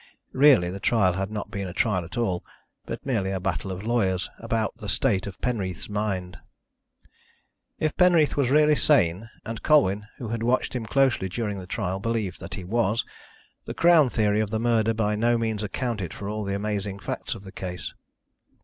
Really, 0.33 0.71
the 0.71 0.79
trial 0.79 1.13
had 1.13 1.29
not 1.29 1.51
been 1.51 1.67
a 1.67 1.73
trial 1.73 2.03
at 2.03 2.17
all, 2.17 2.43
but 2.87 3.05
merely 3.05 3.29
a 3.29 3.39
battle 3.39 3.71
of 3.71 3.85
lawyers 3.85 4.31
about 4.39 4.75
the 4.77 4.89
state 4.89 5.27
of 5.27 5.39
Penreath's 5.41 5.89
mind. 5.89 6.39
If 7.77 7.95
Penreath 7.95 8.35
was 8.35 8.49
really 8.49 8.73
sane 8.73 9.29
and 9.45 9.61
Colwyn, 9.61 10.07
who 10.17 10.29
had 10.29 10.41
watched 10.41 10.75
him 10.75 10.87
closely 10.87 11.29
during 11.29 11.59
the 11.59 11.67
trial, 11.67 11.99
believed 11.99 12.39
that 12.39 12.55
he 12.55 12.63
was 12.63 13.05
the 13.65 13.75
Crown 13.75 14.09
theory 14.09 14.39
of 14.39 14.49
the 14.49 14.59
murder 14.59 14.95
by 14.95 15.15
no 15.15 15.37
means 15.37 15.61
accounted 15.61 16.15
for 16.15 16.27
all 16.27 16.45
the 16.45 16.55
amazing 16.55 16.97
facts 16.97 17.35
of 17.35 17.43
the 17.43 17.51
case. 17.51 17.93